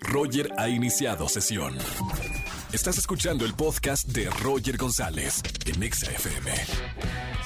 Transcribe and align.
Roger 0.00 0.50
ha 0.56 0.68
iniciado 0.68 1.28
sesión. 1.28 1.74
Estás 2.72 2.98
escuchando 2.98 3.44
el 3.44 3.54
podcast 3.54 4.08
de 4.08 4.28
Roger 4.42 4.76
González 4.76 5.42
en 5.66 5.82
Exa 5.82 6.10
FM. 6.10 6.50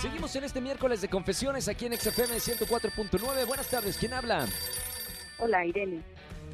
Seguimos 0.01 0.35
en 0.37 0.45
este 0.45 0.61
miércoles 0.61 1.01
de 1.01 1.09
confesiones 1.09 1.69
aquí 1.69 1.87
en 1.87 1.95
XFM 1.95 2.35
104.9. 2.37 3.47
Buenas 3.47 3.71
tardes, 3.71 3.97
¿quién 3.99 4.13
habla? 4.13 4.47
Hola, 5.39 5.65
Irene. 5.65 6.03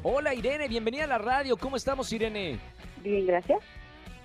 Hola 0.03 0.33
Irene, 0.33 0.67
bienvenida 0.67 1.05
a 1.05 1.07
la 1.07 1.17
radio. 1.17 1.57
¿Cómo 1.57 1.75
estamos 1.75 2.11
Irene? 2.13 2.59
Bien, 3.03 3.25
gracias. 3.25 3.59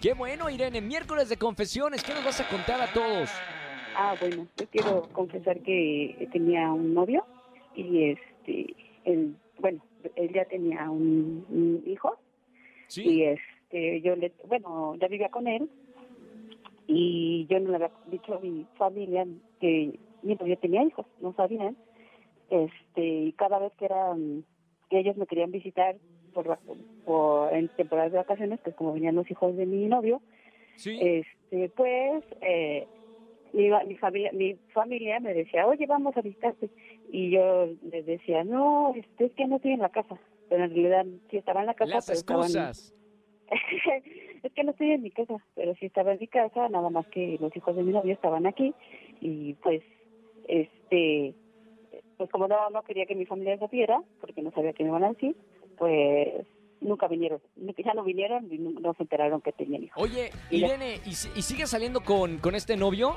Qué 0.01 0.13
bueno 0.13 0.51
Irene, 0.51 0.81
miércoles 0.81 1.29
de 1.29 1.37
confesiones. 1.37 2.03
¿Qué 2.05 2.13
nos 2.15 2.25
vas 2.25 2.41
a 2.41 2.49
contar 2.49 2.81
a 2.81 2.93
todos? 2.93 3.31
Ah, 3.97 4.15
bueno, 4.21 4.47
yo 4.57 4.67
quiero 4.69 5.09
confesar 5.13 5.61
que 5.61 6.29
tenía 6.33 6.71
un 6.71 6.95
novio 6.95 7.25
y 7.75 8.11
este, 8.11 8.75
él, 9.05 9.37
bueno, 9.59 9.83
él 10.17 10.33
ya 10.33 10.45
tenía 10.45 10.91
un, 10.91 11.45
un 11.49 11.83
hijo 11.87 12.17
y 12.17 12.19
Sí. 12.89 13.23
este, 13.23 14.01
yo 14.03 14.15
le, 14.17 14.33
bueno, 14.47 14.95
ya 14.97 15.09
vivía 15.09 15.29
con 15.31 15.47
él 15.47 15.69
y 16.87 17.47
yo 17.49 17.59
no 17.61 17.71
le 17.71 17.77
había 17.77 17.91
dicho 18.07 18.35
a 18.35 18.41
mi 18.41 18.67
familia 18.77 19.27
que 19.61 19.99
mi 20.23 20.35
novio 20.35 20.59
tenía 20.59 20.83
hijos, 20.85 21.07
no 21.21 21.33
sabían. 21.35 21.77
Este, 22.51 23.03
y 23.05 23.33
cada 23.33 23.59
vez 23.59 23.73
que 23.79 23.87
eran, 23.87 24.45
que 24.91 24.99
ellos 24.99 25.17
me 25.17 25.27
querían 25.27 25.51
visitar 25.51 25.97
por, 26.35 26.59
por 27.05 27.53
en 27.55 27.69
temporadas 27.69 28.13
de 28.13 28.19
vacaciones, 28.19 28.61
pues 28.63 28.77
como 28.77 28.93
venían 28.93 29.15
los 29.15 29.31
hijos 29.31 29.57
de 29.57 29.67
mi 29.67 29.87
novio, 29.87 30.21
Sí. 30.77 30.99
este 31.01 31.69
pues 31.71 32.25
eh, 32.43 32.87
mi, 33.55 33.71
mi 33.87 33.97
familia 33.97 34.31
mi 34.33 34.55
familia 34.73 35.21
me 35.21 35.33
decía 35.33 35.67
oye 35.67 35.87
vamos 35.87 36.17
a 36.17 36.21
visitarte 36.21 36.69
y 37.11 37.31
yo 37.31 37.69
les 37.91 38.05
decía 38.05 38.45
no 38.45 38.93
este, 38.97 39.27
es 39.27 39.33
que 39.33 39.47
no 39.47 39.57
estoy 39.57 39.73
en 39.73 39.81
la 39.81 39.91
casa 39.91 40.19
pero 40.49 40.65
en 40.65 40.71
realidad 40.71 41.07
sí 41.31 41.37
estaba 41.37 41.61
en 41.61 41.67
la 41.67 41.75
casa 41.75 41.95
Las 41.95 42.07
pero 42.07 42.19
excusas. 42.19 42.95
es 44.43 44.53
que 44.53 44.65
no 44.65 44.73
estoy 44.73 44.91
en 44.91 45.03
mi 45.03 45.11
casa 45.11 45.37
pero 45.55 45.75
sí 45.77 45.87
estaba 45.87 46.13
en 46.13 46.19
mi 46.19 46.27
casa 46.27 46.69
nada 46.69 46.91
más 46.91 47.07
que 47.09 47.39
los 47.41 47.55
hijos 47.57 47.77
de 47.77 47.85
mi 47.85 47.93
novio 47.93 48.13
estaban 48.13 48.47
aquí 48.47 48.75
y 49.21 49.55
pues 49.55 49.83
este 50.49 51.35
pues 52.17 52.31
como 52.31 52.49
no 52.49 52.71
no 52.71 52.83
quería 52.83 53.07
que 53.07 53.15
mi 53.15 53.27
familia 53.27 53.59
supiera 53.59 54.03
porque 54.21 54.43
no 54.43 54.51
sabía 54.51 54.73
que 54.73 54.83
me 54.83 54.91
iban 54.91 55.05
a 55.05 55.13
decir 55.13 55.37
pues 55.79 56.47
nunca 56.81 57.07
vinieron 57.07 57.41
ya 57.57 57.95
no 57.95 58.03
vinieron 58.03 58.53
y 58.53 58.59
no, 58.59 58.95
se 58.95 59.03
enteraron 59.05 59.41
que 59.41 59.53
tenían 59.53 59.85
hijos 59.85 60.03
Oye. 60.03 60.31
Irene, 60.51 60.97
¿y, 61.07 61.11
y 61.11 61.43
sigues 61.43 61.71
saliendo 61.71 62.01
con, 62.01 62.39
con 62.39 62.55
este 62.55 62.77
novio? 62.77 63.17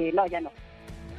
Eh, 0.00 0.12
no 0.14 0.26
ya 0.26 0.40
no 0.40 0.50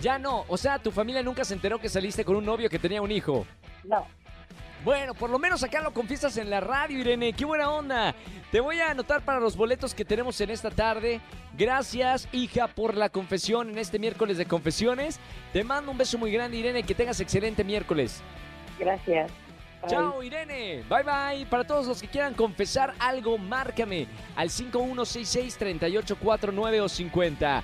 Ya 0.02 0.18
no, 0.18 0.44
o 0.48 0.58
sea, 0.58 0.80
tu 0.80 0.90
familia 0.92 1.22
nunca 1.22 1.46
se 1.46 1.54
enteró 1.54 1.80
que 1.80 1.88
saliste 1.88 2.26
con 2.26 2.36
un 2.36 2.46
novio 2.46 2.68
que 2.70 2.80
tenía 2.80 3.00
un 3.02 3.12
hijo. 3.12 3.46
no 3.84 4.08
Bueno, 4.84 5.14
por 5.14 5.30
lo 5.30 5.38
menos 5.38 5.64
acá 5.64 5.82
lo 5.82 5.94
confiesas 5.94 6.36
en 6.38 6.50
la 6.50 6.60
radio, 6.60 6.98
Irene. 6.98 7.34
¡Qué 7.34 7.46
buena 7.46 7.70
onda! 7.70 8.16
Te 8.52 8.60
voy 8.60 8.80
a 8.80 8.90
anotar 8.90 9.22
para 9.22 9.40
los 9.40 9.56
boletos 9.56 9.94
que 9.94 10.04
tenemos 10.04 10.42
en 10.42 10.50
esta 10.50 10.72
tarde. 10.72 11.22
Gracias, 11.56 12.28
hija, 12.32 12.68
por 12.68 12.98
la 12.98 13.10
confesión 13.10 13.70
en 13.70 13.78
este 13.78 14.00
miércoles 14.00 14.40
de 14.40 14.48
confesiones. 14.48 15.20
Te 15.54 15.64
mando 15.64 15.92
un 15.92 16.00
beso 16.00 16.18
muy 16.18 16.32
grande, 16.32 16.58
Irene. 16.58 16.82
Que 16.82 16.96
tengas 16.96 17.20
excelente 17.20 17.64
miércoles. 17.64 18.24
Gracias. 18.80 19.30
Bye. 19.82 19.92
Chao, 19.92 20.24
Irene. 20.24 20.84
Bye, 20.90 21.04
bye. 21.04 21.46
Para 21.46 21.64
todos 21.64 21.86
los 21.86 22.02
que 22.02 22.08
quieran 22.08 22.34
confesar 22.34 22.96
algo, 22.98 23.38
márcame 23.38 24.08
al 24.36 24.50
5166-3849 24.50 26.82
o 26.82 26.90
50. 26.90 27.64